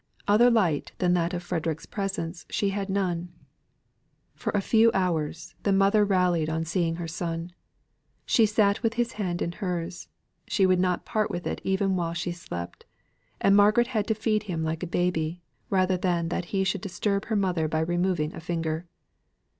Other 0.27 0.49
light 0.49 0.93
than 0.97 1.13
that 1.13 1.31
of 1.31 1.43
Frederick's 1.43 1.85
presence 1.85 2.47
she 2.49 2.69
had 2.69 2.89
none. 2.89 3.31
For 4.33 4.49
a 4.55 4.59
few 4.59 4.89
hours, 4.95 5.53
the 5.61 5.71
mother 5.71 6.03
rallied 6.03 6.49
on 6.49 6.65
seeing 6.65 6.95
her 6.95 7.07
son. 7.07 7.53
She 8.25 8.47
sate 8.47 8.81
with 8.81 8.95
his 8.95 9.11
hand 9.13 9.43
in 9.43 9.51
hers; 9.51 10.07
she 10.47 10.65
would 10.65 10.79
not 10.79 11.05
part 11.05 11.29
with 11.29 11.45
it 11.45 11.61
even 11.63 11.95
while 11.95 12.15
she 12.15 12.31
slept; 12.31 12.83
and 13.39 13.55
Margaret 13.55 13.89
had 13.89 14.07
to 14.07 14.15
feed 14.15 14.41
him 14.49 14.63
like 14.63 14.81
a 14.81 14.87
baby, 14.87 15.43
rather 15.69 15.97
than 15.97 16.31
he 16.45 16.63
should 16.63 16.81
disturb 16.81 17.25
her 17.25 17.35
mother 17.35 17.67
by 17.67 17.81
removing 17.81 18.33
a 18.33 18.39
finger. 18.41 18.87